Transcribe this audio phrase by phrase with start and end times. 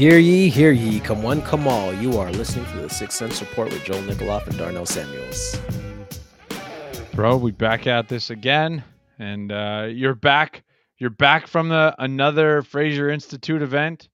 [0.00, 1.92] Hear ye, hear ye, come one, come all.
[1.92, 5.60] You are listening to the Six Cents Report with Joel Nikoloff and Darnell Samuels.
[7.12, 8.82] Bro, we back at this again,
[9.18, 10.64] and uh, you're back.
[10.96, 14.08] You're back from the another Fraser Institute event.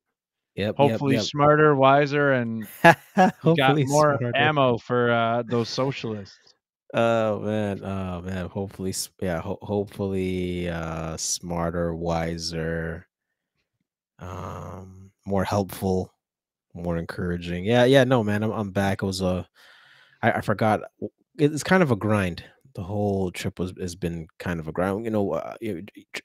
[0.56, 0.74] Yep.
[0.74, 2.98] Hopefully, yep, smarter, wiser, and yep.
[3.14, 4.36] got Hopefully more smarter.
[4.36, 6.52] ammo for uh, those socialists.
[6.94, 8.46] Oh man, oh man.
[8.48, 9.40] Hopefully, yeah.
[9.40, 13.06] Ho- hopefully, uh, smarter, wiser,
[14.18, 16.12] um, more helpful,
[16.74, 17.64] more encouraging.
[17.64, 18.04] Yeah, yeah.
[18.04, 19.02] No, man, I'm I'm back.
[19.02, 19.46] It was a,
[20.22, 20.82] I, I forgot.
[21.38, 22.44] It's kind of a grind.
[22.74, 25.04] The whole trip was has been kind of a grind.
[25.04, 25.54] You know, uh,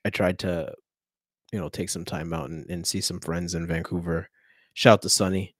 [0.05, 0.73] I tried to,
[1.52, 4.29] you know, take some time out and, and see some friends in Vancouver.
[4.73, 5.55] Shout to Sunny,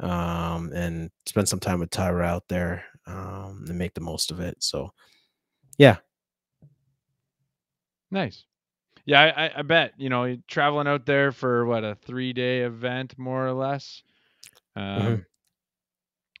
[0.00, 4.40] um, and spend some time with Tyra out there, um, and make the most of
[4.40, 4.56] it.
[4.62, 4.90] So,
[5.78, 5.98] yeah,
[8.10, 8.44] Nice.
[9.10, 9.94] Yeah, I, I, bet.
[9.98, 14.02] You know, traveling out there for what a three day event, more or less.
[14.76, 15.26] Um, Mhm.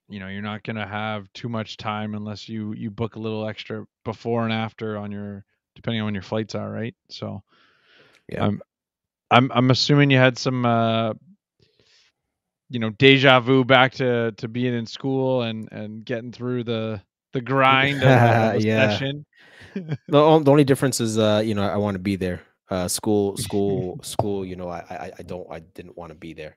[0.08, 3.46] You know, you're not gonna have too much time unless you you book a little
[3.48, 6.94] extra before and after on your depending on when your flights are, right?
[7.10, 7.42] So,
[8.28, 8.48] Yeah.
[8.48, 8.62] um,
[9.30, 11.14] I'm I'm assuming you had some uh,
[12.70, 17.02] you know deja vu back to to being in school and and getting through the
[17.32, 19.00] the grind of, a Yeah.
[19.00, 19.24] session.
[20.08, 22.42] the, the only difference is, uh, you know, I want to be there.
[22.70, 24.44] Uh, school, school, school.
[24.44, 26.56] You know, I, I, I don't, I didn't want to be there.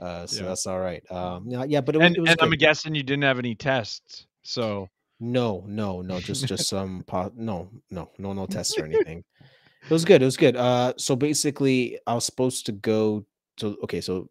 [0.00, 0.48] Uh, so Yeah.
[0.48, 1.02] that's all right.
[1.10, 3.38] Um, yeah, yeah, but it was, and it was and I'm guessing you didn't have
[3.38, 4.88] any tests, so
[5.20, 9.24] No, no, no, just just some po- no, no, no, no tests or anything.
[9.82, 10.20] It was good.
[10.20, 10.56] It was good.
[10.56, 13.24] Uh, so basically, I was supposed to go
[13.58, 13.78] to.
[13.84, 14.28] Okay, so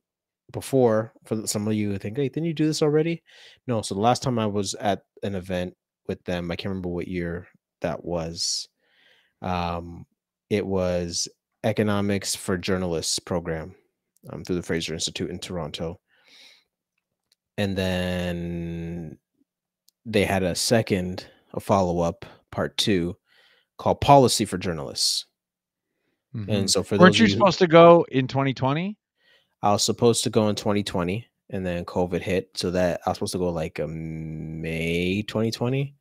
[0.52, 3.24] before for some of you who think, hey, didn't you do this already?
[3.66, 3.82] No.
[3.82, 5.76] So the last time I was at an event
[6.08, 7.48] with them, I can't remember what year
[7.82, 8.68] that was.
[9.42, 10.06] Um,
[10.56, 11.28] it was
[11.64, 13.76] economics for journalists program
[14.32, 16.00] um, through the Fraser Institute in Toronto,
[17.58, 19.18] and then
[20.06, 23.16] they had a second, a follow up, part two,
[23.78, 25.26] called Policy for Journalists.
[26.36, 26.50] Mhm.
[26.50, 28.98] And so for weren't you who- supposed to go in 2020?
[29.62, 33.18] I was supposed to go in 2020, and then COVID hit, so that I was
[33.18, 35.96] supposed to go like um, May 2020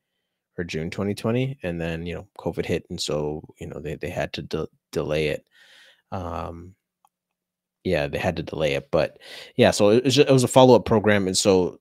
[0.59, 4.11] or June 2020, and then you know COVID hit, and so you know they they
[4.11, 5.45] had to de- delay it.
[6.13, 6.75] Um,
[7.85, 9.19] yeah, they had to delay it, but
[9.57, 11.79] yeah, so it was, ju- it was a follow up program, and so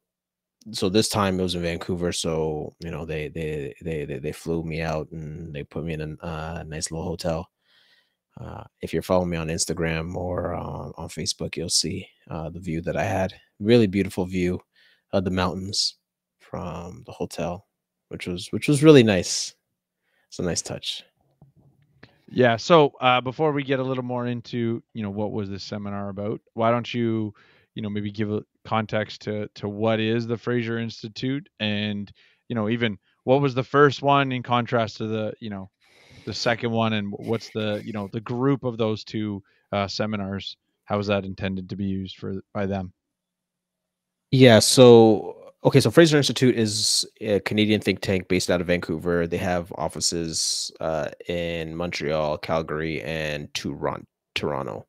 [0.72, 4.32] so this time it was in Vancouver, so you know they they they they, they
[4.32, 7.50] flew me out and they put me in a uh, nice little hotel.
[8.40, 12.60] Uh, if you're following me on Instagram or uh, on Facebook, you'll see uh, the
[12.60, 13.34] view that I had.
[13.60, 14.60] Really beautiful view
[15.12, 15.98] of the mountains
[16.40, 17.68] from the hotel,
[18.14, 19.54] which was which was really nice.
[20.30, 21.04] It's a nice touch.
[22.30, 22.56] Yeah.
[22.56, 26.10] So uh, before we get a little more into you know what was this seminar
[26.10, 27.34] about, why don't you
[27.76, 32.10] you know maybe give a context to to what is the Fraser Institute and
[32.48, 35.70] you know even what was the first one in contrast to the you know
[36.26, 40.56] the second one and what's the you know the group of those two uh, seminars
[40.86, 42.94] how is that intended to be used for by them
[44.34, 44.58] Yeah.
[44.60, 45.33] So
[45.66, 49.28] okay, so Fraser Institute is a Canadian think tank based out of Vancouver.
[49.28, 54.06] They have offices uh, in Montreal, Calgary, and Toronto.
[54.36, 54.88] Toronto.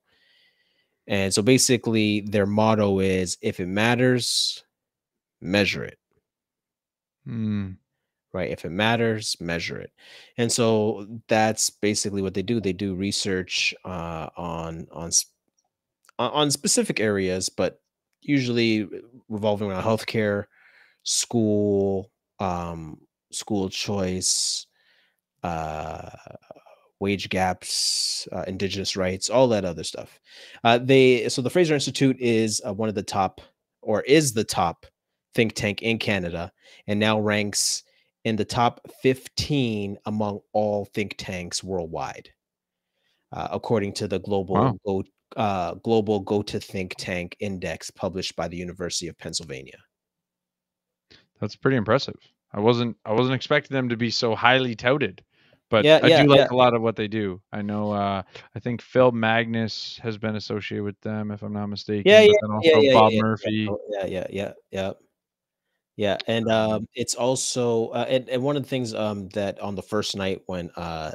[1.07, 4.65] And so basically, their motto is: if it matters,
[5.41, 5.99] measure it.
[7.27, 7.73] Hmm.
[8.35, 8.51] right?
[8.51, 9.93] If it matters, measure it.
[10.37, 12.61] And so that's basically what they do.
[12.61, 15.11] They do research uh, on on
[16.19, 17.81] on specific areas, but
[18.21, 18.89] usually
[19.29, 20.47] revolving around healthcare,
[21.05, 22.11] school,
[22.41, 22.99] um,
[23.31, 24.67] school choice,
[25.43, 26.11] uh,
[27.01, 30.19] wage gaps, uh, indigenous rights, all that other stuff.
[30.65, 33.41] Uh, they so the Fraser Institute is uh, one of the top,
[33.83, 34.87] or is the top
[35.35, 36.51] think tank in Canada,
[36.87, 37.83] and now ranks
[38.25, 42.31] in the top 15 among all think tanks worldwide,
[43.33, 44.79] uh, according to the global Wow.
[44.87, 45.05] go
[45.37, 49.79] uh, global go to think tank index published by the University of Pennsylvania.
[51.45, 52.17] That's pretty impressive
[52.55, 55.23] i wasn't i wasn't expecting them to be so highly touted
[55.69, 56.47] but Yeah, i yeah, do like yeah.
[56.51, 58.23] a lot of what they do i know uh
[58.57, 62.33] i think phil magness has been associated with them if i'm not mistaken Yeah, yeah,
[62.63, 64.93] yeah, yeah, bob yeah, yeah, murphy yeah, yeah, yeah, yeah.
[65.97, 69.77] Yeah, and um, it's also uh, and, and one of the things um, that on
[69.77, 71.13] the first night when uh,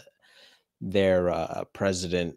[0.80, 2.36] their uh, president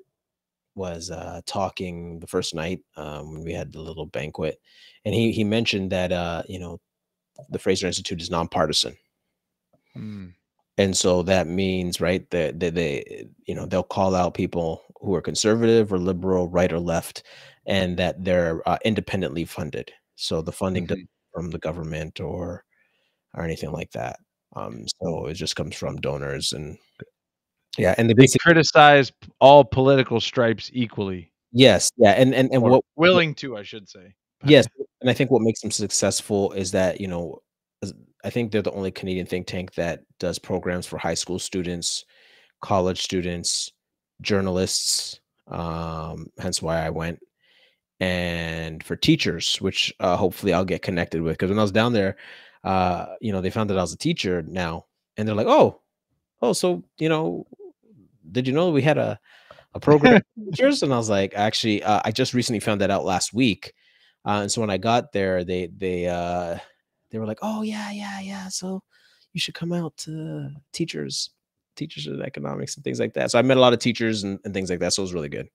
[0.75, 4.61] was uh, talking the first night um, when we had the little banquet,
[5.05, 6.81] and he he mentioned that uh, you know
[7.51, 8.97] the Fraser Institute is nonpartisan,
[9.97, 10.33] Mm,
[10.79, 15.15] and so that means right that they, they you know they'll call out people who
[15.15, 17.25] are conservative or liberal, right or left,
[17.67, 19.93] and that they're uh, independently funded.
[20.17, 21.35] So the funding doesn't mhm.
[21.35, 22.65] from the government or
[23.35, 24.19] or anything like that.
[24.57, 26.79] Um, so it just comes from donors and
[27.79, 32.85] yeah, and they criticize all political stripes equally, yes, yeah, and and and or what
[32.97, 34.15] willing to, I should say.
[34.45, 34.67] Yes,
[35.03, 37.43] and I think what makes them successful is that, you know,
[38.25, 42.05] I think they're the only Canadian think tank that does programs for high school students,
[42.63, 43.73] college students,
[44.21, 47.21] journalists, um, hence why I went,
[48.01, 51.35] and for teachers, which uh, hopefully I'll get connected with.
[51.35, 52.17] Because when I was down there,
[52.65, 55.81] uh, you know, they found that I was a teacher now, and they're like, "Oh,
[56.43, 57.47] oh, so you know,
[58.31, 59.19] did you know we had a
[59.75, 62.91] a program for teachers?" And I was like, "Actually, uh, I just recently found that
[62.91, 63.75] out last week."
[64.25, 66.59] Uh, and so when I got there, they they uh,
[67.11, 68.49] they were like, "Oh yeah, yeah, yeah.
[68.49, 68.83] So
[69.33, 71.31] you should come out to teachers,
[71.77, 74.39] teachers of economics and things like that." So I met a lot of teachers and,
[74.45, 74.93] and things like that.
[74.93, 75.49] So it was really good.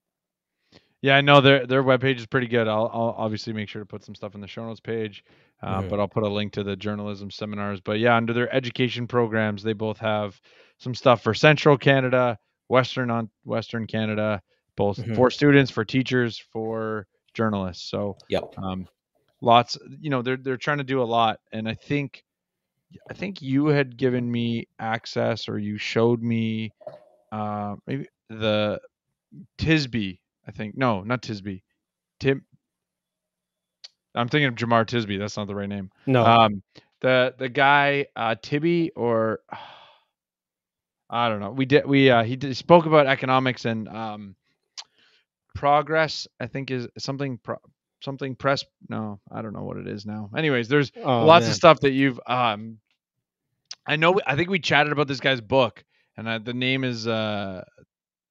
[1.00, 2.66] Yeah, I know their their webpage is pretty good.
[2.66, 5.24] I'll I'll obviously make sure to put some stuff in the show notes page,
[5.62, 5.88] uh, Mhm.
[5.88, 7.80] but I'll put a link to the journalism seminars.
[7.80, 10.40] But yeah, under their education programs, they both have
[10.78, 12.36] some stuff for Central Canada,
[12.68, 14.42] Western on Western Canada,
[14.76, 15.14] both Mhm.
[15.14, 17.06] for students, for teachers, for
[17.38, 17.88] journalists.
[17.88, 18.58] So Yep.
[18.58, 18.88] um,
[19.40, 19.78] lots.
[20.00, 22.24] You know, they're they're trying to do a lot, and I think
[23.08, 26.72] I think you had given me access, or you showed me
[27.32, 28.80] uh, maybe the
[29.58, 30.18] Tisby.
[30.46, 31.62] I think no, not Tisby.
[32.18, 32.44] Tim.
[34.14, 35.18] I'm thinking of Jemar Tisby.
[35.18, 35.90] That's not the right name.
[36.06, 36.24] No.
[36.24, 36.62] Um,
[37.00, 39.40] the the guy uh, Tibby or
[41.10, 41.52] I don't know.
[41.52, 44.34] We did we uh, he did, spoke about economics and um,
[45.58, 46.28] progress.
[46.40, 47.56] I think is something pro,
[48.00, 48.64] something press.
[48.88, 50.30] No, I don't know what it is now.
[50.36, 51.50] Anyways, there's Oh, lots man.
[51.50, 52.78] of stuff that you've um.
[53.86, 54.20] I know.
[54.26, 55.82] I think we chatted about this guy's book,
[56.16, 57.64] and uh, the name is uh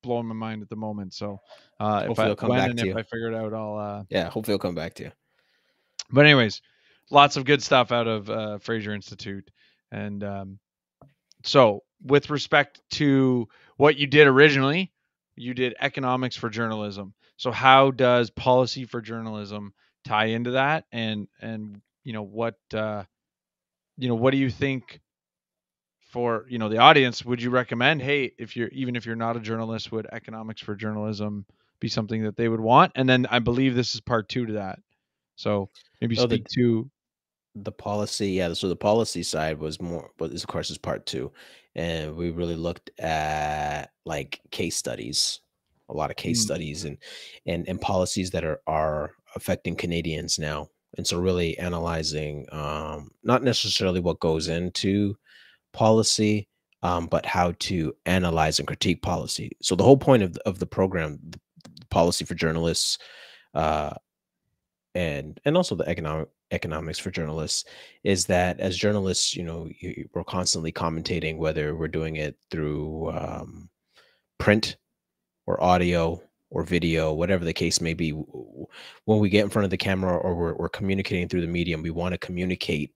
[0.03, 1.13] blowing my mind at the moment.
[1.13, 1.39] So
[1.79, 2.94] uh, if I it'll come back to if you.
[2.97, 4.29] I figure it out, I'll uh, Yeah.
[4.29, 5.12] Hopefully it'll come back to you.
[6.12, 6.62] but anyways,
[7.12, 9.50] lots of good stuff out of uh, Fraser Institute,
[9.91, 10.59] and um,
[11.44, 13.47] so with respect to
[13.77, 14.94] what you did originally,
[15.35, 17.13] you did economics for journalism.
[17.38, 19.74] So how does policy for journalism
[20.06, 23.04] tie into that, and and you know what uh,
[23.98, 25.01] you know what do you think?
[26.00, 28.01] For you know the audience, would you recommend?
[28.01, 31.45] Hey, if you're even if you're not a journalist, would economics for journalism
[31.81, 32.94] be something that they would want?
[32.95, 34.80] And then I believe this is part two to that.
[35.36, 35.69] So
[36.01, 36.89] maybe Oh, the- speak to
[37.56, 41.06] the policy yeah so the policy side was more but this of course is part
[41.07, 41.31] two
[41.75, 45.42] and we really looked at like case studies
[45.89, 46.44] a lot of case Mm.
[46.44, 46.98] studies and
[47.45, 50.68] and and policies that are are affecting canadians now
[50.98, 55.16] and so really analyzing um not necessarily what goes into
[55.74, 56.48] policy
[56.81, 60.60] um but how to analyze and critique policy so the whole point of the, of
[60.60, 61.39] the program the,
[61.80, 62.98] the policy for journalists
[63.54, 63.94] uh
[64.95, 67.66] and and also the economic economics for journalists
[68.04, 73.12] is that as journalists you know you, we're constantly commentating whether we're doing it through
[73.12, 73.70] um,
[74.38, 74.77] print
[75.48, 79.70] or audio or video whatever the case may be when we get in front of
[79.70, 82.94] the camera or we're, we're communicating through the medium we want to communicate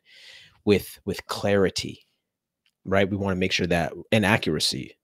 [0.64, 2.06] with with clarity
[2.86, 3.10] right?
[3.10, 4.98] We want to make sure that and accuracy.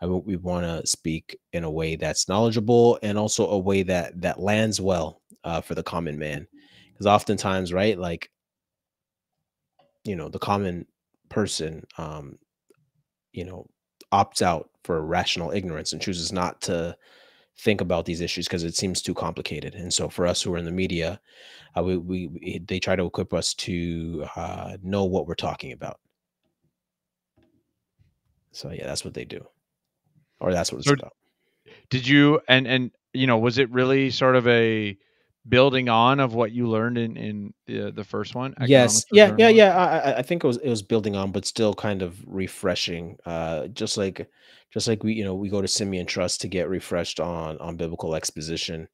[0.00, 3.82] I, w- we want to speak in a way that's knowledgeable and also a way
[3.84, 6.46] that that lands well uh, for the common man.
[6.92, 8.30] Because oftentimes right like
[10.04, 10.86] you know the common
[11.28, 12.38] person um
[13.32, 13.66] you know
[14.12, 16.96] opts out for rational ignorance and chooses not to
[17.58, 19.74] think about these issues because it seems too complicated.
[19.74, 21.20] And so for us who are in the media
[21.76, 25.72] uh, we, we, we they try to equip us to uh, know what we're talking
[25.72, 26.00] about.
[28.52, 29.46] So yeah that's what they do.
[30.40, 31.12] Or that's what it's So about.
[31.90, 34.96] did you and and you know was it really sort of a
[35.48, 39.04] building on of what you learned in in the the first one yes.
[39.12, 39.76] yeah yeah yeah.
[39.76, 43.16] I, I- I think it was it was building on but still kind of refreshing.
[43.26, 44.28] Uh just like
[44.72, 47.76] just like we you know we go to simeon trust to get refreshed on on
[47.76, 48.88] biblical exposition.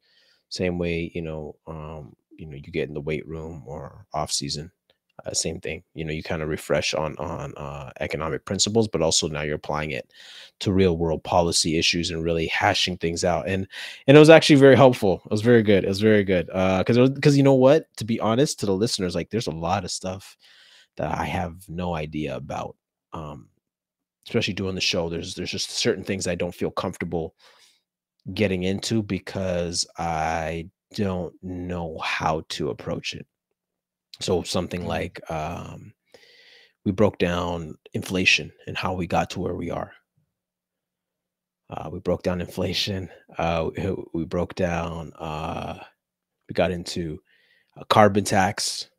[0.49, 4.33] Same way you know um you know you get in the weight room or off
[4.33, 4.71] season
[5.27, 9.03] uh, same thing you know you kind of refresh on on uh, economic principles but
[9.03, 10.13] also now you're applying it
[10.61, 13.67] to real world policy issues and really hashing things out and
[14.07, 16.79] and it was actually very helpful it was very good it was very good uh
[16.79, 19.85] because because you know what to be honest to the listeners like there's a lot
[19.85, 20.37] of stuff
[20.99, 22.77] that I have no idea about.
[23.13, 23.49] Um,
[24.27, 27.35] especially doing the show, there's there's just certain things I don't feel comfortable
[28.35, 33.27] getting into because I don't know how to approach it.
[34.21, 34.87] So something Mhm.
[34.87, 35.95] like um,
[36.85, 39.95] we broke down inflation and how we got to where we are.
[41.71, 43.11] Uh, we broke down inflation.
[43.37, 45.13] Uh, we, we broke down.
[45.19, 45.79] Uh,
[46.49, 47.21] we got into
[47.77, 48.91] a carbon tax.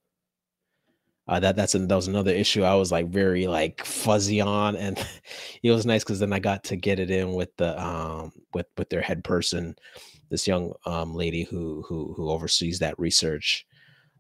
[1.28, 4.76] Uh, that that's an, that was another issue I was like very like fuzzy on,
[4.76, 4.98] and
[5.64, 8.66] it was nice because then I got to get it in with the um with
[8.78, 9.76] with their head person,
[10.32, 13.66] this young um lady who who who oversees that research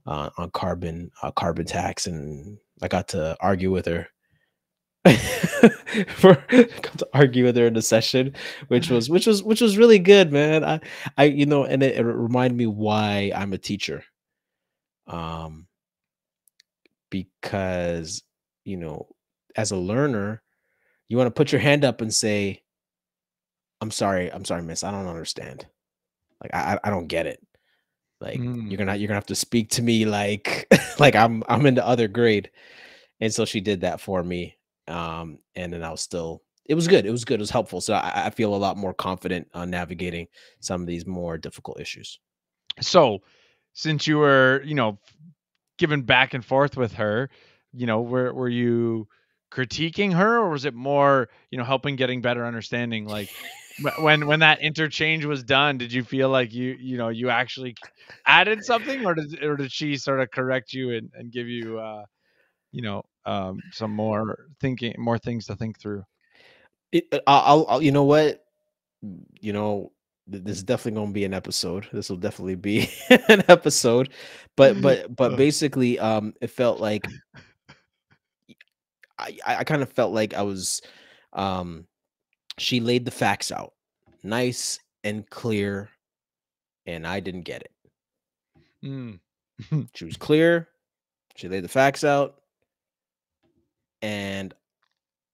[0.09, 4.07] uh, on carbon uh, carbon tax, and I got to argue with her.
[6.07, 8.35] for got to argue with her in the session,
[8.67, 10.65] which was which was which was really good, man.
[10.65, 10.79] I
[11.17, 14.03] I you know, and it, it reminded me why I'm a teacher.
[15.07, 15.67] Um,
[17.11, 18.23] because
[18.65, 19.07] you know,
[19.55, 20.41] as a learner,
[21.07, 22.63] you want to put your hand up and say,
[23.79, 24.83] "I'm sorry, I'm sorry, miss.
[24.83, 25.67] I don't understand.
[26.41, 27.39] Like I I I don't get it.
[28.21, 28.69] Like Mm.
[28.69, 30.67] you're gonna you're gonna have to speak to me like
[30.99, 32.51] like I'm I'm in the other grade."
[33.21, 34.57] And so she did that for me.
[34.87, 37.05] Um, and then I was still it was good.
[37.05, 37.39] It was good.
[37.39, 37.81] It was helpful.
[37.81, 40.27] So I, I feel a lot more confident on navigating
[40.59, 42.19] some of these more difficult issues.
[42.79, 43.19] So,
[43.73, 44.99] since you were, you know,
[45.77, 47.29] given back and forth with her,
[47.73, 49.07] you know, were were you
[49.51, 53.05] critiquing her, or was it more, you know, helping getting better understanding?
[53.05, 53.29] Like
[53.99, 57.75] when when that interchange was done, did you feel like you you know you actually
[58.25, 61.79] added something, or did or did she sort of correct you and, and give you,
[61.79, 62.03] uh,
[62.71, 66.03] you know, um, some more thinking, more things to think through?
[66.91, 68.43] It, uh, I'll, I'll, you know what,
[69.39, 69.91] you know,
[70.27, 71.87] this is definitely going to be an episode.
[71.91, 74.09] This will definitely be an episode,
[74.55, 77.07] but but but basically, um, it felt like
[79.17, 80.81] I I I kind of felt like I was,
[81.33, 81.85] um,
[82.59, 83.73] she laid the facts out,
[84.23, 85.89] nice and clear,
[86.85, 87.71] and I didn't get it.
[88.83, 89.19] Mm.
[89.93, 90.69] She was clear.
[91.35, 92.41] She laid the facts out,
[94.01, 94.53] and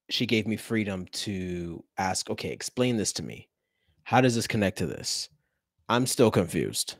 [0.09, 3.47] she gave me freedom to ask, okay, explain this to me.
[4.03, 5.29] How does this connect to this?
[5.89, 6.95] I'm still confused.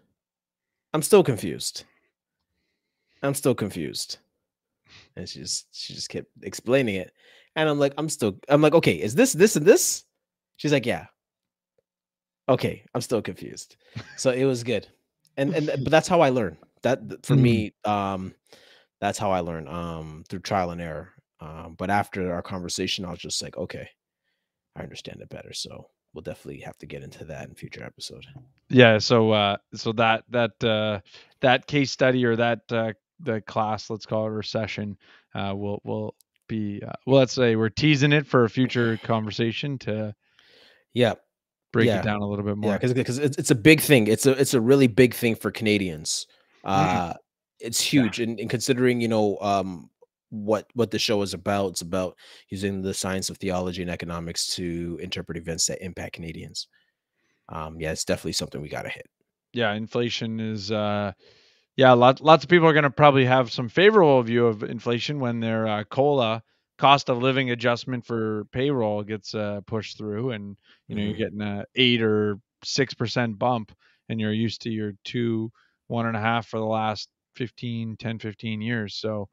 [0.94, 1.84] I'm still confused.
[3.22, 4.18] I'm still confused.
[5.16, 7.12] And she just she just kept explaining it.
[7.56, 10.05] And I'm like, I'm still, I'm like, okay, is this this and this?
[10.58, 11.08] She's like, yeah.
[12.48, 13.76] Okay, I'm still confused.
[14.18, 14.88] So it was good.
[15.38, 16.58] And and but that's how I learn.
[16.84, 17.42] That th- for Mhm.
[17.42, 18.36] me, um,
[19.02, 21.12] that's how I learn, um, through trial and error.
[21.40, 23.90] Um, but after our conversation, I was just like, okay,
[24.76, 25.54] I understand it better.
[25.54, 28.26] So we'll definitely have to get into that in future episode.
[28.70, 31.02] Yeah, so uh so that that uh
[31.42, 34.98] that case study or that uh the class, let's call it or session,
[35.34, 36.16] uh will will
[36.48, 40.14] be uh, well let's say we're teasing it for a future conversation to
[40.96, 41.14] Yeah,
[41.72, 42.00] break Yeah.
[42.00, 42.74] it down a little bit yeah, more.
[42.74, 44.08] because because it's, it's a big thing.
[44.08, 46.26] It's a it's a really big thing for Canadians.
[46.64, 47.14] Uh,
[47.60, 49.90] it's huge, and, and considering you know um
[50.30, 52.18] what what the show is about, it's about
[52.50, 56.68] using the science of theology and economics to interpret events that impact Canadians.
[57.50, 59.06] Um, yeah, it's definitely something we got to hit.
[59.54, 61.12] yeah, inflation is uh
[61.78, 65.20] yeah, lots lots of people are going to probably have some favorable view of inflation
[65.20, 66.42] when their uh, COLA
[66.78, 71.04] cost of living adjustment for payroll gets uh, pushed through, and you know Mhm.
[71.04, 73.72] you're getting a eight or six percent bump,
[74.10, 75.52] and you're used to your two
[75.88, 79.28] one and a half for the last 15 10 15 years so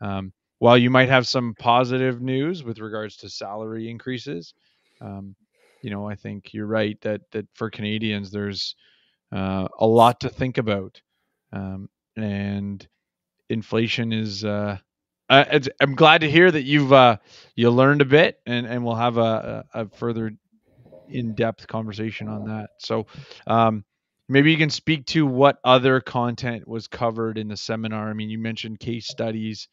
[0.00, 4.54] um, while you might have some positive news with regards to salary increases
[5.00, 5.34] um,
[5.82, 8.74] you know i think you're right that that for canadians there's
[9.32, 11.00] uh, a lot to think about
[11.52, 12.88] um, and
[13.48, 14.78] inflation is uh,
[15.28, 17.18] I, it's- I'm glad to hear that you've uh,
[17.54, 20.32] you learned a bit, and and we'll have a, a, further
[21.08, 22.70] in-depth conversation on that.
[22.78, 23.06] So,
[23.46, 23.84] um,
[24.28, 28.10] maybe you can speak to what other content was covered in the seminar.
[28.10, 29.68] I mean, you mentioned case studies,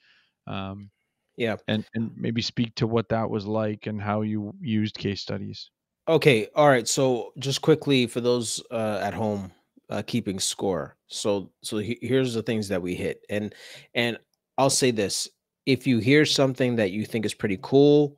[0.47, 0.89] um,
[1.38, 1.57] Yeah.
[1.67, 5.69] and and maybe speak to what that was like and how you used case studies.
[6.07, 6.47] Okay.
[6.55, 6.88] All right.
[6.88, 9.51] So just quickly for those uh, at home
[9.89, 10.95] uh, keeping score.
[11.07, 13.53] So so he- here's the things that we hit, and
[13.93, 14.17] and
[14.57, 15.27] I'll say this:
[15.65, 18.17] if you hear something that you think is pretty cool,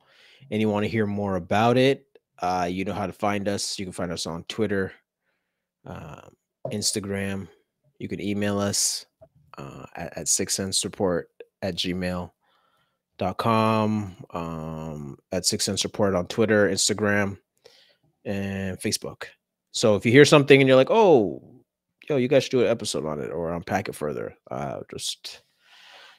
[0.50, 2.06] and you want to hear more about it,
[2.40, 3.78] uh, you know how to find us.
[3.78, 4.92] You can find us on Twitter,
[5.84, 6.30] um,
[6.68, 7.48] Instagram.
[7.98, 9.06] You can email us
[9.56, 11.30] uh, at, at six cents report
[11.62, 12.30] at gmail
[13.18, 17.36] dot com um at six cents report on twitter instagram
[18.24, 19.24] and Facebook.
[19.72, 21.42] So if you hear something and you're like, "Oh,
[22.08, 25.42] yo, you guys should do an episode on it or unpack it further," uh, just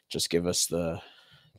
[0.10, 1.00] just give us the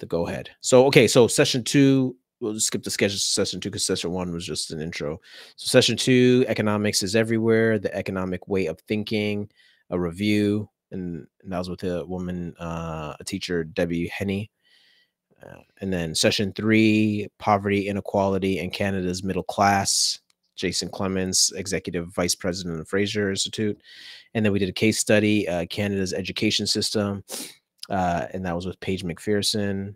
[0.00, 0.50] the go ahead.
[0.61, 2.16] So okay, so session two.
[2.40, 5.21] We'll skip the schedule session two because session one was just an intro.
[5.57, 7.78] So session two, economics is everywhere.
[7.78, 9.50] The economic way of thinking,
[9.90, 14.50] a review, and, and that was with a woman, uh, a teacher, Debbie Henney.
[15.42, 20.19] Uh, and then session three, poverty, inequality, and Canada's middle class.
[20.57, 23.80] Jason Clemens, executive vice president of Fraser Institute.
[24.35, 27.25] And then we did a case study, uh, Canada's education system,
[27.91, 29.95] uh, and that was with Paige MacPherson,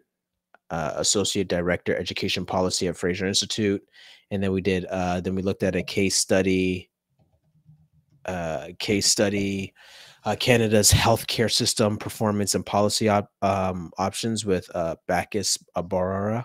[0.70, 3.82] uh, associate director, education policy at Fraser Institute.
[4.30, 6.90] And then we did, uh, then we looked at a case study,
[8.24, 9.74] uh, case study,
[10.24, 16.44] uh, Canada's healthcare system performance and policy op- um, options with uh, Bacchus Barua,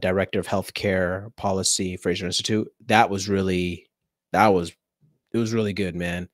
[0.00, 2.68] director of healthcare policy, Fraser Institute.
[2.86, 3.88] That was really,
[4.32, 4.72] that was,
[5.32, 6.28] it was really good, man.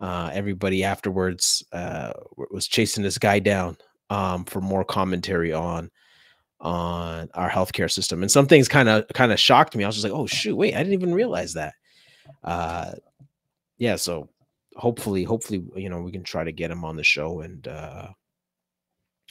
[0.00, 2.12] Uh, everybody afterwards uh,
[2.50, 3.76] was chasing this guy down
[4.08, 5.90] um, for more commentary on
[6.60, 9.84] on our healthcare system, and some things kind of kind of shocked me.
[9.84, 11.74] I was just like, "Oh shoot, wait, I didn't even realize that."
[12.42, 12.92] Uh,
[13.78, 14.28] yeah, so
[14.76, 18.08] hopefully, hopefully, you know, we can try to get him on the show and uh,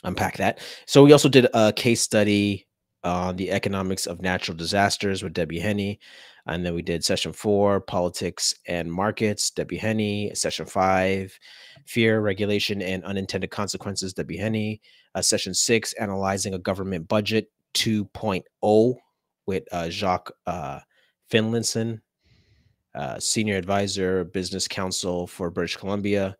[0.04, 0.60] unpack that.
[0.86, 2.66] So we also did a case study
[3.04, 5.98] on the economics of natural disasters with Debbie Henney.
[6.46, 10.34] And then we did session four, politics and markets, Debbie Henney.
[10.34, 11.38] Session five,
[11.86, 14.80] fear, regulation, and unintended consequences, Debbie Henney.
[15.14, 18.96] Uh, session six, analyzing a government budget 2.0
[19.46, 20.80] with uh, Jock uh,
[21.30, 22.00] Finlayson,
[22.94, 26.36] uh, senior advisor, business council for British Columbia.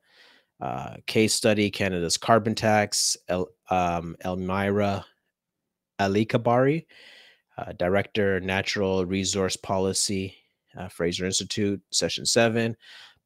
[0.61, 5.05] Uh, case study, Canada's carbon tax, El, um, Elmira
[6.01, 6.87] Aliakbari,
[7.59, 10.35] uh, Director, Natural Resource Policy,
[10.77, 12.77] uh, Fraser Institute, Session 7,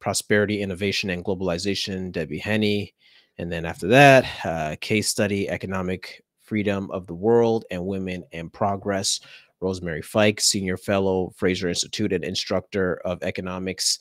[0.01, 2.95] Prosperity, Innovation, and Globalization, Debbie Henney.
[3.39, 8.53] And then after that, uh, case study, Economic Freedom of the World and Women and
[8.53, 9.21] Progress,
[9.61, 13.99] Rosemary Fike, Senior Fellow, Fraser Institute, and Instructor of Economics.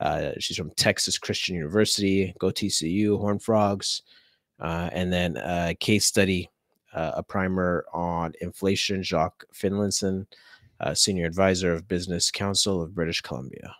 [0.00, 4.02] Uh, she's from Texas Christian University, Go TCU, Horn Frogs.
[4.60, 6.48] Uh, and then uh, case study,
[6.94, 10.26] uh, a primer on inflation, Jock Finlayson,
[10.80, 13.74] uh, Senior Advisor of Business Council of British Columbia.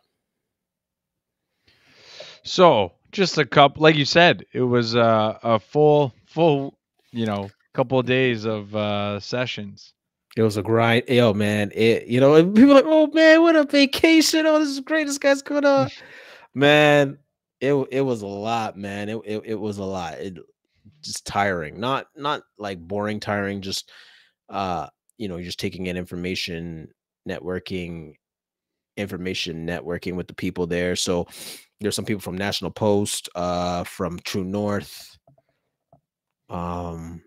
[2.42, 6.78] So just a couple, like you said, it was uh, a full, full,
[7.10, 9.94] you know, couple of days of uh, sessions.
[10.36, 11.04] It was a grind.
[11.08, 11.70] Yo, man.
[11.74, 14.46] It you know, people are like, oh man, what a vacation.
[14.46, 15.06] Oh, this is great.
[15.06, 15.90] This guy's going on.
[16.54, 17.18] man,
[17.60, 19.08] it it was a lot, man.
[19.08, 20.14] It, it it was a lot.
[20.14, 20.38] It
[21.04, 21.78] just tiring.
[21.78, 23.90] Not not like boring tiring, just
[24.48, 24.88] uh,
[25.18, 26.88] you know, you're just taking in information,
[27.28, 28.14] networking,
[28.96, 30.96] information networking with the people there.
[30.96, 31.26] So
[31.80, 35.16] there's some people from National Post, uh, from True North,
[36.48, 37.22] um,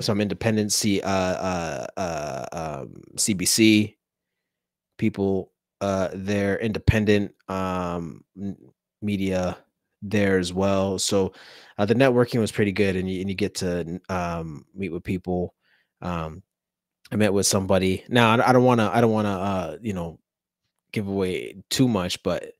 [0.00, 3.96] some independent C, uh, uh, uh, um, CBC
[4.98, 8.24] people uh, there, independent um,
[9.02, 9.58] media
[10.02, 10.98] there as well.
[10.98, 11.32] So
[11.78, 15.04] uh, the networking was pretty good, and you, and you get to um, meet with
[15.04, 15.54] people.
[16.02, 16.42] Um,
[17.12, 18.04] I met with somebody.
[18.08, 18.90] Now I, don't want to.
[18.94, 19.30] I don't want to.
[19.30, 20.18] Uh, you know,
[20.92, 22.52] give away too much, but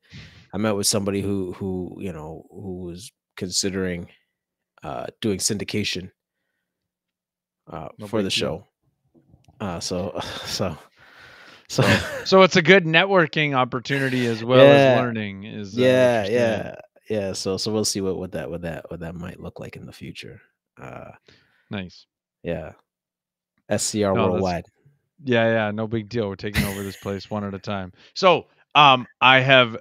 [0.53, 4.07] I met with somebody who who you know who was considering
[4.83, 6.11] uh, doing syndication
[7.71, 8.65] uh, for the show.
[9.59, 10.77] Uh, so so
[11.69, 11.83] so
[12.25, 14.93] So it's a good networking opportunity as well Yeah.
[14.95, 15.43] as learning.
[15.45, 16.61] Is uh, yeah what you're saying.
[16.65, 16.75] yeah
[17.11, 17.33] yeah.
[17.33, 19.85] So so we'll see what what that what that what that might look like in
[19.85, 20.41] the future.
[20.81, 21.11] Uh,
[21.69, 22.05] nice.
[22.43, 22.71] yeah.
[23.69, 24.65] SCR No, worldwide.
[25.23, 26.27] Yeah, yeah, no big deal.
[26.27, 27.93] We're taking over this place one at a time.
[28.15, 29.77] So, um, I have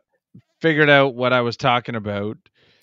[0.60, 2.36] figured out what I was talking about.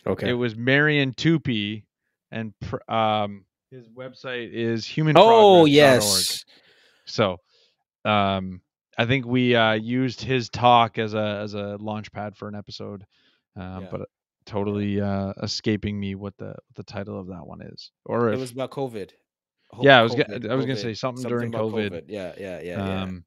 [0.07, 0.29] Okay.
[0.29, 1.85] It was Marian Tupy,
[2.31, 5.15] and pr- um, his website is human.
[5.19, 6.43] oh yes.
[7.05, 7.37] So,
[8.05, 8.61] um,
[8.97, 12.55] I think we uh, used his talk as a as a launch pad for an
[12.55, 13.05] episode,
[13.55, 13.87] um, Yeah.
[13.91, 14.01] but
[14.47, 17.91] totally uh, escaping me what the what the title of that one is.
[18.05, 19.11] Or It was about COVID.
[19.69, 22.05] Hope Yeah, I was COVID, I was gonna say something during about COVID.
[22.07, 23.03] Yeah, yeah, yeah, yeah.
[23.03, 23.25] um,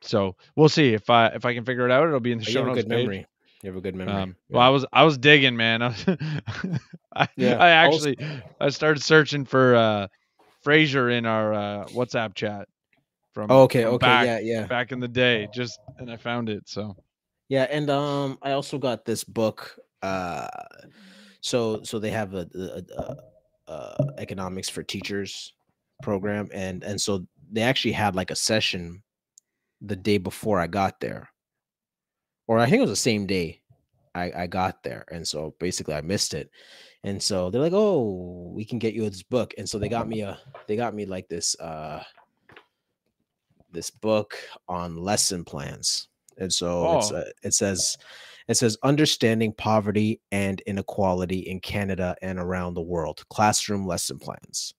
[0.00, 2.06] so we'll see if I if I can figure it out.
[2.06, 2.98] It'll be in the Oh, you show have a notes good page.
[3.06, 3.26] memory.
[3.62, 4.14] You have a good memory.
[4.14, 4.56] Um, yeah.
[4.56, 5.82] Well, I was I was digging, man.
[5.82, 6.06] I, was,
[7.14, 8.16] I, Yeah, I actually
[8.60, 10.06] I started searching for uh,
[10.62, 12.68] Fraser in our uh, WhatsApp chat
[13.32, 14.66] from Oh, okay, from okay, back, yeah, yeah.
[14.66, 15.48] back in the day.
[15.54, 16.68] Just and I found it.
[16.68, 16.96] So
[17.48, 19.78] Yeah, and um, I also got this book.
[20.02, 20.48] Uh,
[21.40, 25.54] so so they have a, a, a, a economics for teachers
[26.02, 29.02] program, and and so they actually had like a session
[29.80, 31.28] the day before I got there,
[32.46, 33.60] or I think it was the same day.
[34.14, 35.06] I, I got there.
[35.10, 36.50] And so basically I missed it.
[37.02, 39.54] And so they're like, oh, we can get you this book.
[39.56, 42.02] And so they got me a they got me like this uh
[43.70, 44.36] this book
[44.68, 46.08] on lesson plans.
[46.36, 47.16] And so it's Oh.
[47.16, 47.96] uh, it says
[48.48, 53.22] it says understanding poverty and inequality in Canada and around the world.
[53.28, 54.74] Classroom lesson plans.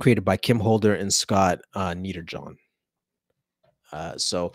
[0.00, 2.54] Created by Kim Holder and Scott uh Niederjohn.
[3.92, 4.52] Uh so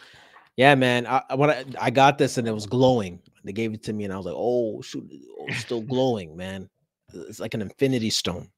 [0.57, 1.05] yeah, man.
[1.05, 3.19] I when I, I got this and it was glowing.
[3.43, 5.07] They gave it to me and I was like, oh shoot,
[5.39, 6.69] oh, still glowing, man.
[7.13, 8.49] It's like an infinity stone.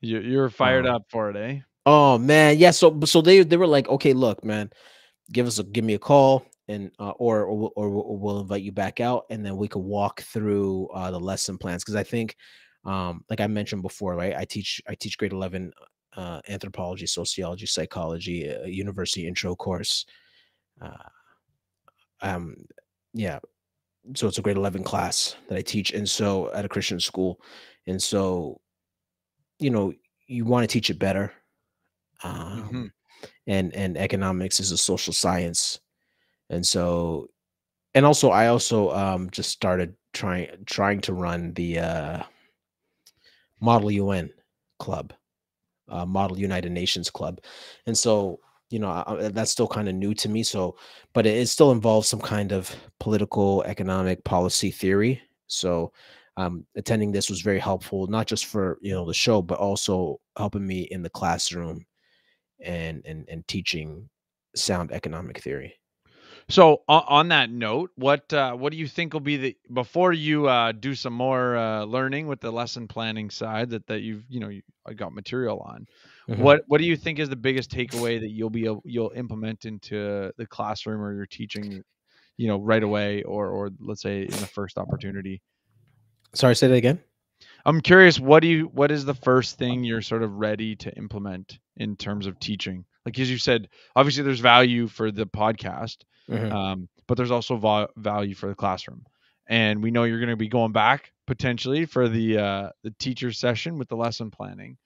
[0.00, 1.60] You, you're fired Uh, up for it, eh?
[1.86, 2.70] Oh man, yeah.
[2.70, 4.70] So so they they were like, okay, look, man,
[5.32, 8.62] give us a give me a call and uh, or or we'll- or we'll- invite
[8.62, 12.02] you back out and then we could walk through uh, the lesson plans because I
[12.04, 12.36] think,
[12.84, 14.34] um, like I mentioned before, right?
[14.36, 15.72] I teach I teach grade eleven
[16.16, 20.06] uh, anthropology, sociology, psychology, a university intro course.
[20.80, 20.96] Uh,
[22.22, 22.56] um,
[23.12, 23.38] yeah.
[24.16, 27.40] So it's a grade eleven class that I teach, and so at a Christian school,
[27.86, 28.60] and so,
[29.58, 29.92] you know,
[30.26, 31.32] you want to teach it better
[32.24, 32.90] um, Mhm.
[33.48, 35.80] and and economics is a social science
[36.54, 37.28] and so
[37.94, 42.22] and also i also um just started trying trying to run the uh
[43.60, 44.30] model un
[44.78, 45.12] club
[45.88, 47.40] uh model united nations club
[47.86, 48.38] and so
[48.70, 50.76] you know I, that's still kind of new to me so
[51.12, 55.92] but it, it still involves some kind of political economic policy theory so
[56.36, 60.20] um attending this was very helpful not just for you know the show but also
[60.36, 61.84] helping me in the classroom
[62.60, 64.08] and and and teaching
[64.54, 65.74] sound economic theory.
[66.48, 70.12] So on, on that note, what uh, what do you think will be the before
[70.12, 74.24] you uh, do some more uh, learning with the lesson planning side that that you've
[74.28, 75.86] you know you uh, got material on?
[76.28, 76.38] Mhm.
[76.38, 79.64] What what do you think is the biggest takeaway that you'll be able, you'll implement
[79.64, 81.82] into the classroom or your teaching,
[82.36, 85.42] you know, right away or or let's say in the first opportunity?
[86.34, 87.00] Sorry, say that again.
[87.64, 90.92] I'm curious, what do you what is the first thing you're sort of ready to
[90.96, 92.84] implement in terms of teaching?
[93.04, 95.98] Like as you said, obviously there's value for the podcast,
[96.30, 96.52] Mhm.
[96.52, 99.04] um, but there's also val- value for the classroom.
[99.46, 103.30] And we know you're going to be going back potentially for the uh, the teacher
[103.32, 104.78] session with the lesson planning.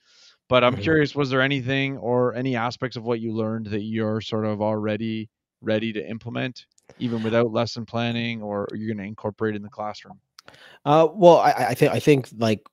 [0.49, 0.83] But I'm Mhm.
[0.83, 4.61] curious, was there anything or any aspects of what you learned that you're sort of
[4.63, 5.29] already
[5.61, 6.67] ready to implement,
[6.99, 10.19] even without lesson planning, or you're going to incorporate in the classroom?
[10.85, 12.67] Uh, well, I, I- I think I think like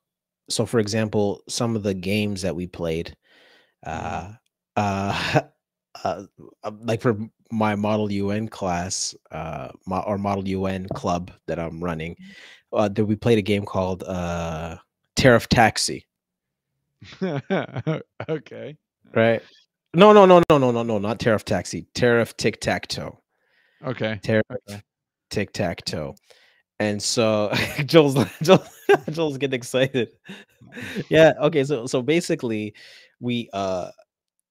[0.49, 0.65] so.
[0.65, 3.15] For example, some of the games that we played,
[3.85, 4.31] uh,
[4.75, 5.41] uh,
[6.03, 6.23] uh,
[6.63, 7.17] uh, like for
[7.51, 12.15] my Model UN class, uh, mo- or Model UN club that I'm running,
[12.73, 14.77] uh, that we played a game called uh,
[15.15, 16.05] Tariff Taxi.
[18.29, 18.77] okay.
[19.13, 19.41] Right?
[19.93, 21.87] No, no, no, no, no, no, no, not Tariff Taxi.
[21.93, 23.17] Tariff Tic Tac Toe.
[23.85, 24.19] Okay.
[24.23, 24.81] Tariff Okay.
[25.29, 26.15] tic tac toe.
[26.79, 27.51] And so
[27.85, 28.63] Joel's Joel,
[29.11, 30.09] Joel's getting excited.
[31.09, 31.33] Yeah.
[31.41, 31.63] Okay.
[31.63, 32.73] So so basically,
[33.19, 33.91] we uh,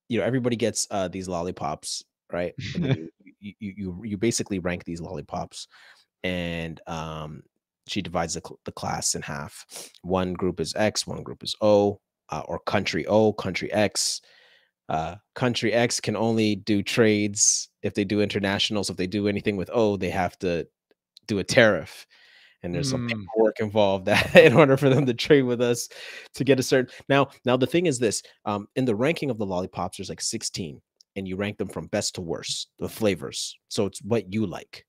[0.09, 2.55] you know, everybody gets uh these lollipops, right?
[3.41, 5.69] You, you you you basically rank these lollipops,
[6.23, 7.43] and um,
[7.87, 9.67] she divides the cl- the class in half.
[10.01, 14.23] One group is X, one group is O, uh, or country O, country X.
[14.89, 18.89] Uh, country X can only do trades if they do internationals.
[18.89, 20.67] If they do anything with O, they have to
[21.27, 22.07] do a tariff.
[22.65, 23.31] And there's some Mm.
[23.35, 25.89] paperwork involved that in order for them to trade with us
[26.35, 27.29] to get a certain now.
[27.47, 30.83] Now the thing is this: um, in the ranking of the lollipops, there's like 16,
[31.17, 33.57] and you rank them from best to worst, the flavors.
[33.69, 34.87] So it's what you like.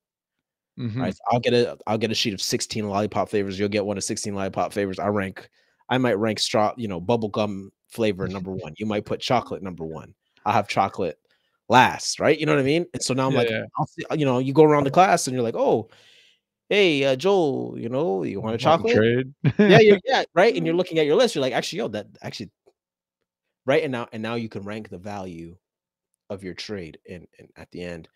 [0.77, 1.05] Mhm.
[1.05, 1.13] Right.
[1.13, 3.59] So I'll get a I'll get a sheet of 16 lollipop flavors.
[3.59, 4.97] You'll get one of 16 lollipop flavors.
[4.99, 5.49] I rank,
[5.89, 8.73] I might rank straw, you know, bubblegum flavor number one.
[8.77, 10.13] You might put chocolate number one.
[10.45, 11.19] I'll have chocolate
[11.69, 12.39] last, right?
[12.39, 12.85] You know what I mean?
[12.93, 13.65] And so now I'm Yeah, like, yeah.
[13.77, 15.89] I'll see, you know, you go around the class and you're like, oh,
[16.69, 18.95] hey, uh, Joel, you know, you want a chocolate?
[18.95, 19.33] Trade.
[19.59, 20.55] yeah, you're, yeah, right.
[20.55, 21.35] And you're looking at your list.
[21.35, 22.49] You're like, actually, yo, that actually,
[23.65, 23.83] right.
[23.83, 25.57] And now, and now you can rank the value
[26.29, 28.07] of your trade, and, and at the end,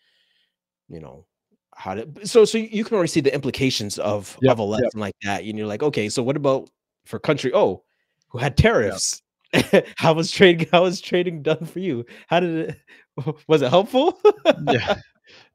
[0.88, 1.26] you know,
[1.74, 2.08] how to.
[2.24, 4.70] So, so you can already see the implications of Yep, of a yep.
[4.70, 6.68] lesson like that, and you're like, okay, so what about
[7.06, 7.82] for country oh
[8.28, 9.22] who had tariffs?
[9.96, 10.68] how was trading?
[10.72, 12.06] How was trading done for you?
[12.28, 12.76] How did it?
[13.48, 14.20] Was it helpful?
[14.68, 14.94] yeah.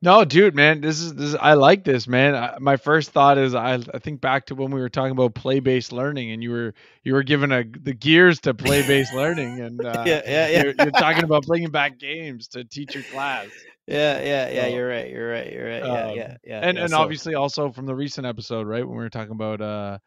[0.02, 1.30] No, dude, man, this is this.
[1.30, 2.36] Is, I like this, man.
[2.36, 5.34] I, my first thought is I, I think back to when we were talking about
[5.34, 9.84] play-based learning, and you were you were given a the gears to play-based learning, and
[9.84, 10.64] uh, yeah, yeah, yeah.
[10.64, 13.48] You're, you're talking about bringing back games to teach your class,
[13.88, 14.62] yeah, yeah, yeah.
[14.64, 15.10] So, You're right.
[15.10, 15.52] You're right.
[15.52, 15.86] You're right.
[15.86, 16.60] Yeah, um, yeah, yeah.
[16.64, 19.34] and yeah, and so- obviously also from the recent episode, right when we were talking
[19.34, 19.98] about uh,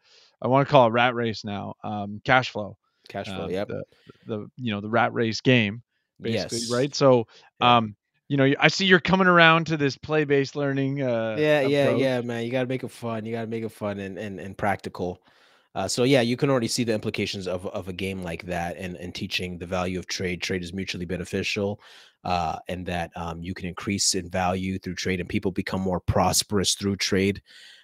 [0.41, 2.77] I want to call it rat race now, um, cash flow,
[3.07, 3.45] cash flow.
[3.45, 3.67] um, yep.
[3.67, 3.83] the
[4.25, 5.81] the you know the rat race game,
[6.19, 6.71] basically, Yes.
[6.71, 6.93] right?
[6.93, 7.27] So,
[7.61, 7.79] Yeah.
[8.29, 11.01] You know, I see you're coming around to this play-based learning.
[11.01, 12.01] Uh, yeah, yeah, approach.
[12.01, 12.45] yeah, man.
[12.45, 13.25] You got to make it fun.
[13.25, 15.21] You got to make it fun and and, and practical.
[15.73, 18.77] Uh, so yeah, you can already see the implications of, of a game like that,
[18.77, 20.41] and and teaching the value of trade.
[20.41, 21.81] Trade is mutually beneficial,
[22.23, 25.99] uh, and that um, you can increase in value through trade, and people become more
[25.99, 27.41] prosperous through trade.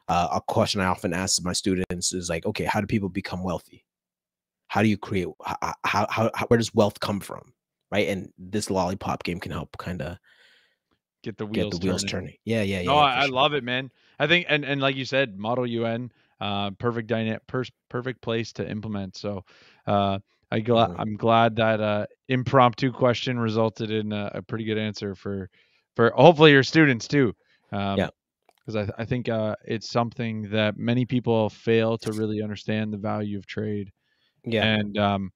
[0.08, 3.44] Uh, a question I often ask my students is like, okay, how do people become
[3.44, 3.84] wealthy?
[4.68, 5.28] How do you create?
[5.44, 7.52] How, how, how where does wealth come from?
[7.92, 10.18] Right, and this lollipop game can help kind of
[11.26, 12.12] get the wheels get the wheels turning.
[12.12, 12.36] turning.
[12.46, 12.88] Yeah, yeah, yeah.
[12.92, 13.90] No, I, I love it, man.
[14.20, 18.54] I think, and and like you said, Model UN, uh, perfect dyna- pers- perfect place
[18.54, 19.18] to implement.
[19.18, 19.44] So,
[19.88, 20.20] uh,
[20.52, 20.96] I gla- Mhm.
[21.00, 25.50] I'm glad that uh, impromptu question resulted in a, a pretty good answer for
[25.96, 27.34] for hopefully your students too.
[27.72, 28.10] Um, Yeah.
[28.66, 32.98] Because I, I think uh, it's something that many people fail to really understand the
[32.98, 33.92] value of trade.
[34.44, 35.32] Yeah, And um,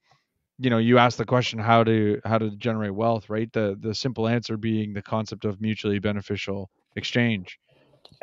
[0.59, 3.51] you know, you asked the question how to how to generate wealth, right?
[3.53, 7.59] The the simple answer being the concept of mutually beneficial exchange,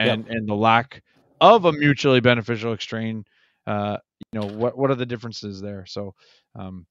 [0.02, 0.18] Yep.
[0.18, 1.02] and and the lack
[1.40, 3.26] of a mutually beneficial exchange.
[3.66, 3.98] Uh,
[4.32, 5.86] you know, what what are the differences there?
[5.86, 6.14] So,
[6.56, 6.86] um,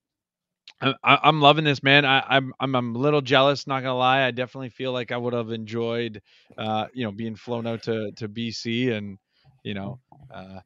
[0.82, 2.06] I, I- I'm loving this, man.
[2.06, 4.24] I, I'm I'm I'm a little jealous, not gonna lie.
[4.26, 6.22] I definitely feel like I would have enjoyed,
[6.58, 9.18] uh, you know, being flown out to to BC and
[9.64, 10.00] you know,
[10.34, 10.60] uh,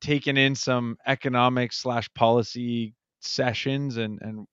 [0.00, 4.46] taking in some economic slash policy sessions and and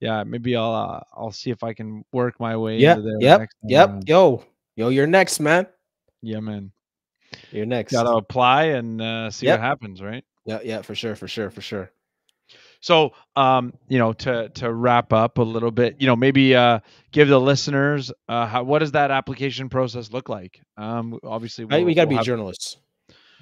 [0.00, 3.16] yeah, maybe I'll uh, I'll see if I can work my way yeah, into there.
[3.20, 3.88] yep, next yep.
[3.90, 4.08] around.
[4.08, 4.44] Yo,
[4.76, 5.66] yo, you're next, man.
[6.22, 6.72] Yeah, man.
[7.52, 7.92] You're next.
[7.92, 9.58] Got to apply and uh, see Yep.
[9.58, 10.24] what happens, right?
[10.46, 11.90] Yeah, yeah, for sure, for sure, for sure.
[12.80, 16.80] So, um, you know, to to wrap up a little bit, you know, maybe uh,
[17.12, 20.60] give the listeners uh, how what does that application process look like?
[20.78, 22.78] Um, obviously, Right, we we'll- got to we'll be have- journalists.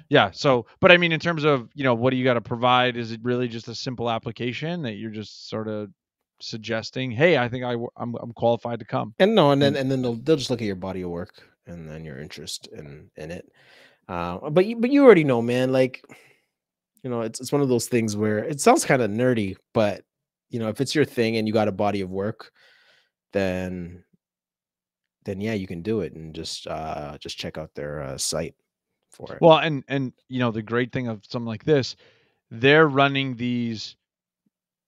[0.09, 0.31] Yeah.
[0.31, 2.97] So, but I mean, in terms of you know, what do you got to provide?
[2.97, 5.89] Is it really just a simple application that you're just sort of
[6.41, 7.11] suggesting?
[7.11, 9.13] Hey, I think I I'm I'm qualified to come.
[9.19, 11.41] And no, and then and then they'll they'll just look at your body of work
[11.67, 13.45] and then your interest in in it.
[14.07, 15.71] Uh, but you but you already know, man.
[15.71, 16.03] Like,
[17.03, 20.03] you know, it's it's one of those things where it sounds kind of nerdy, but
[20.49, 22.51] you know, if it's your thing and you got a body of work,
[23.33, 24.03] then
[25.25, 28.55] then yeah, you can do it and just uh just check out their uh, site
[29.19, 29.41] for it.
[29.41, 31.95] Well, and and you know, the great thing of something like this,
[32.51, 33.95] they're running these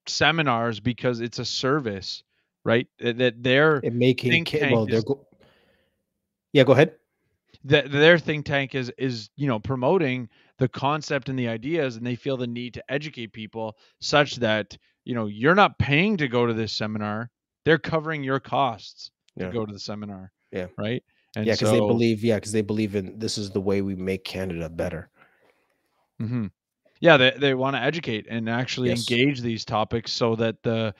[0.06, 2.22] seminars because it's a service,
[2.64, 2.86] right?
[2.98, 5.26] That that they're it making well, they're go-
[6.52, 6.96] yeah, go ahead.
[7.64, 12.06] that their think tank is is you know promoting the concept and the ideas and
[12.06, 16.28] they feel the need to educate people such that you know you're not paying to
[16.28, 17.30] go to this seminar
[17.64, 20.66] they're covering your costs to go to the seminar Yeah.
[20.76, 21.02] right
[21.36, 23.94] and yeah, because they believe yeah, because they believe in this is the way we
[23.94, 25.10] make Canada better.
[26.20, 26.50] Mhm.
[27.00, 28.92] Yeah, they they want to educate and actually Yes.
[28.92, 30.94] engage these topics so that the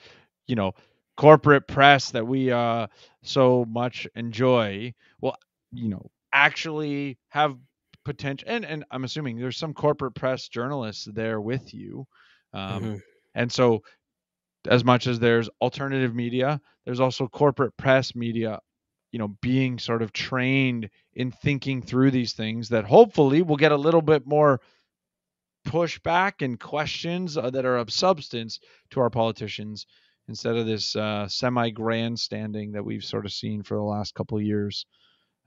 [0.47, 0.73] you know
[1.17, 2.87] corporate press that we uh
[3.23, 5.35] so much enjoy will
[5.71, 7.57] you know actually have
[8.05, 12.05] potential and and I'm assuming there's some corporate press journalists there with you.
[12.53, 13.03] Um Mhm.
[13.35, 13.81] and so
[14.67, 18.59] as much as there's alternative media, there's also corporate press media
[19.13, 23.71] you know being sort of trained in thinking through these things that hopefully will get
[23.71, 24.59] a little bit more
[25.67, 28.59] pushback and questions uh, that are of substance
[28.91, 29.85] to our politicians
[30.27, 34.37] instead of this uh, semi grandstanding that we've sort of seen for the last couple
[34.37, 34.85] of years.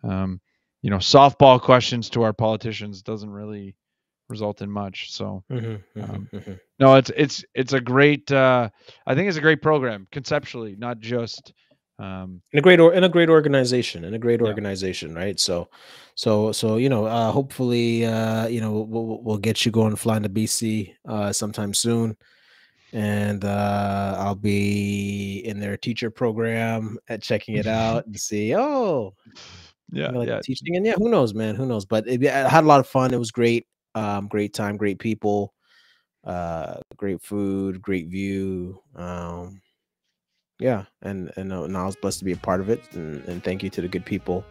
[0.03, 0.41] Um,
[0.83, 3.77] you know, softball questions to our politicians doesn't really
[4.29, 5.13] result in much.
[5.13, 6.61] So Mhm, mhm, Um, mhm.
[6.79, 8.31] no, it's it's it's a great.
[8.31, 8.71] Uh,
[9.07, 11.53] I think it's a great program conceptually, not just.
[11.99, 14.47] Um, in a great or in a great organization in a great Yeah.
[14.49, 15.41] organization right?
[15.41, 15.69] So
[16.15, 20.23] so so you know uh hopefully uh you know we'll, we'll- get you going flying
[20.25, 22.17] to bc uh sometime soon.
[22.93, 29.15] And uh i'll be in their teacher program at checking it out and see oh
[29.93, 30.77] yeah, you like yeah, teaching?
[30.77, 31.55] And yeah who knows man?
[31.57, 31.85] Who knows?
[31.87, 33.15] But it, i had a lot of fun.
[33.15, 35.55] It was great um great time great people
[36.25, 39.61] uh great food great view um
[40.59, 43.25] yeah and and, uh, and i was blessed to be a part of it and,
[43.29, 44.45] and thank you to the good people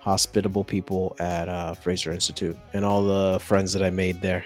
[0.00, 4.44] hospitable people at uh fraser institute and all the friends that i made there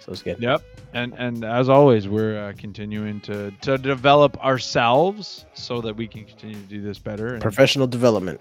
[0.00, 0.62] so it's good Yep.
[0.92, 6.24] And and as always, we're uh, continuing to to develop ourselves so that we can
[6.24, 7.34] continue to do this better.
[7.34, 8.40] And, professional development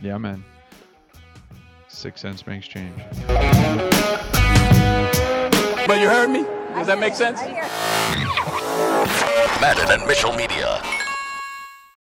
[0.00, 0.44] yeah, man.
[1.88, 2.94] Six cents makes change.
[5.86, 6.42] But you heard me?
[6.74, 7.40] Does that make sense?
[9.60, 10.97] Madden and Mitchell Media.